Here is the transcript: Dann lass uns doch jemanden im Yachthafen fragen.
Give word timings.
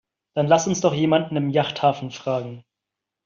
Dann 0.33 0.47
lass 0.47 0.65
uns 0.65 0.81
doch 0.81 0.95
jemanden 0.95 1.35
im 1.35 1.51
Yachthafen 1.51 2.09
fragen. 2.09 2.63